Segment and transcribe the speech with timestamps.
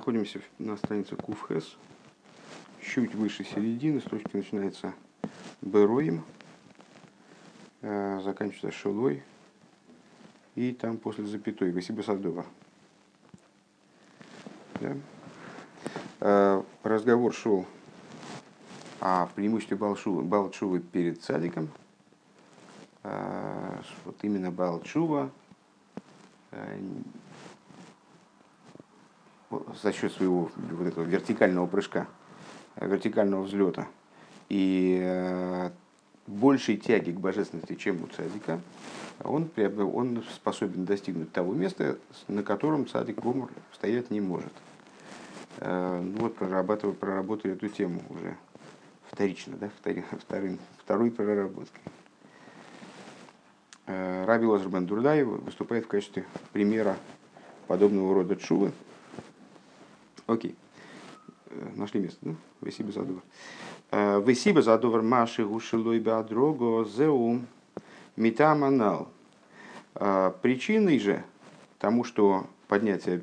[0.00, 1.76] находимся на странице Куфхес,
[2.80, 4.94] чуть выше середины, строчка начинается
[5.60, 6.24] Бероим,
[7.82, 9.22] э, заканчивается Шелой,
[10.54, 12.46] и там после запятой Васиба Садова.
[14.80, 14.96] Да?
[16.20, 17.66] Э, разговор шел
[19.00, 21.68] о преимуществе Балчувы перед садиком.
[23.02, 25.30] Э, вот именно Балчува
[29.82, 32.06] за счет своего вот этого вертикального прыжка,
[32.76, 33.86] вертикального взлета
[34.48, 35.70] и э,
[36.26, 38.60] большей тяги к божественности, чем у цадика,
[39.22, 39.50] он,
[39.94, 41.98] он способен достигнуть того места,
[42.28, 44.52] на котором цадик Гомор стоять не может.
[45.58, 48.36] Э, ну вот прорабатывали, проработали эту тему уже
[49.10, 51.82] вторично, да, второй, второй, второй проработкой.
[53.86, 56.96] Э, Раби Лазарбен Дурдаев выступает в качестве примера
[57.66, 58.72] подобного рода чувы,
[60.30, 60.54] Окей.
[61.46, 62.34] Э, нашли место, да?
[62.60, 63.22] Весиба задовар.
[63.90, 67.40] Э, Весиба задовар маши гушилой беадрого зеу
[68.14, 69.08] митаманал.
[69.96, 71.24] Э, причиной же
[71.80, 73.20] тому, что поднятие